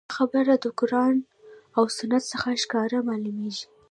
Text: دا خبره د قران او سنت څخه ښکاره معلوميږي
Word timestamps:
دا 0.03 0.11
خبره 0.17 0.53
د 0.63 0.65
قران 0.79 1.15
او 1.77 1.83
سنت 1.97 2.23
څخه 2.31 2.49
ښکاره 2.63 2.99
معلوميږي 3.09 3.65